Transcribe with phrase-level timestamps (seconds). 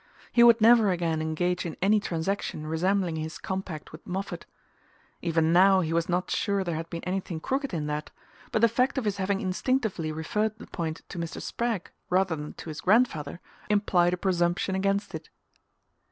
[0.31, 4.47] He would never again engage in any transaction resembling his compact with Moffatt.
[5.21, 8.09] Even now he was not sure there had been anything crooked in that;
[8.51, 11.39] but the fact of his having instinctively referred the point to Mr.
[11.39, 15.29] Spragg rather than to his grandfather implied a presumption against it.